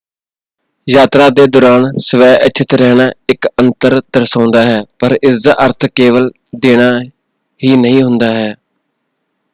[0.87, 6.29] ਯਾਤਰਾ ਦੇ ਦੌਰਾਨ ਸਵੈਇੱਛਤ ਰਹਿਣਾ ਇੱਕ ਅੰਤਰ ਦਰਸਾਉਂਦਾ ਹੈ ਪਰ ਇਸਦਾ ਅਰਥ ਕੇਵਲ
[6.61, 6.91] ਦੇਣਾ
[7.59, 8.53] ਹੀ ਨਹੀਂ ਹੁੰਦਾ ਹੈ।